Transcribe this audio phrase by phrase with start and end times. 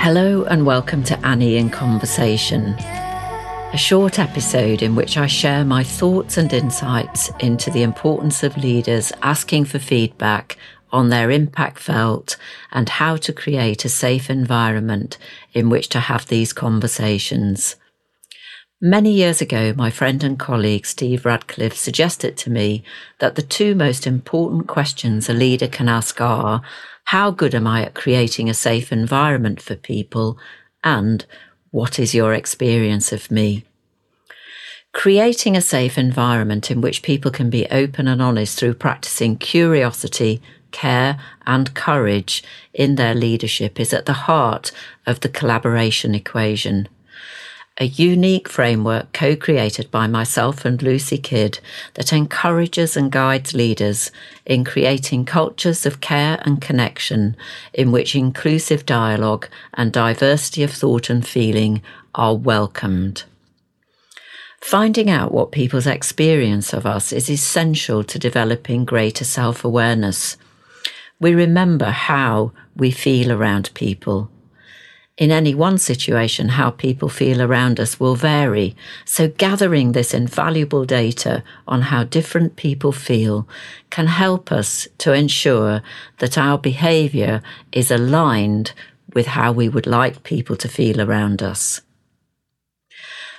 [0.00, 5.82] Hello and welcome to Anni in Conversation, a short episode in which I share my
[5.82, 10.56] thoughts and insights into the importance of leaders asking for feedback
[10.92, 12.36] on their impact felt
[12.70, 15.18] and how to create a safe environment
[15.52, 17.74] in which to have these conversations.
[18.80, 22.84] Many years ago, my friend and colleague Steve Radcliffe suggested to me
[23.18, 26.62] that the two most important questions a leader can ask are
[27.08, 30.38] how good am I at creating a safe environment for people?
[30.84, 31.24] And
[31.70, 33.64] what is your experience of me?
[34.92, 40.42] Creating a safe environment in which people can be open and honest through practicing curiosity,
[40.70, 42.44] care, and courage
[42.74, 44.70] in their leadership is at the heart
[45.06, 46.88] of the collaboration equation
[47.78, 51.60] a unique framework co-created by myself and Lucy Kidd
[51.94, 54.10] that encourages and guides leaders
[54.44, 57.36] in creating cultures of care and connection
[57.72, 61.80] in which inclusive dialogue and diversity of thought and feeling
[62.16, 63.22] are welcomed.
[64.60, 70.36] Finding out what people's experience of us is essential to developing greater self-awareness.
[71.20, 74.30] We remember how we feel around people
[75.18, 78.76] in any one situation, how people feel around us will vary.
[79.04, 83.48] So gathering this invaluable data on how different people feel
[83.90, 85.82] can help us to ensure
[86.18, 87.42] that our behavior
[87.72, 88.72] is aligned
[89.12, 91.80] with how we would like people to feel around us.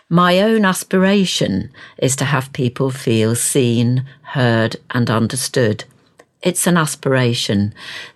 [0.09, 5.85] My own aspiration is to have people feel seen, heard and understood
[6.41, 7.73] it's an aspiration.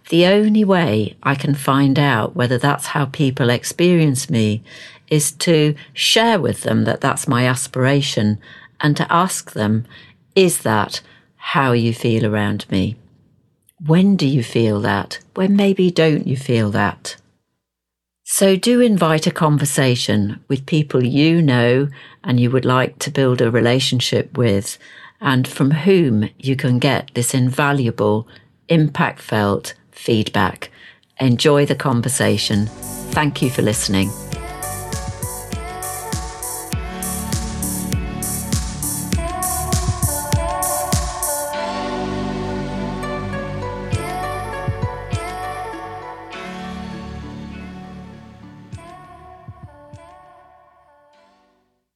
[0.10, 4.64] The only way I can find out whether that's how people experience me
[5.10, 8.40] is to share with them that that's my aspiration
[8.80, 9.86] and to ask them,
[10.36, 11.02] is that
[11.36, 12.96] how you feel around me?
[13.86, 15.20] When do you feel that?
[15.36, 17.18] When maybe don't you feel that?
[18.24, 21.90] So do invite a conversation with people you know
[22.24, 24.78] and you would like to build a relationship with
[25.24, 28.28] and from whom you can get this invaluable,
[28.68, 30.70] impact felt feedback.
[31.20, 32.68] Enjoy the conversation.
[33.16, 34.10] Thank you for listening.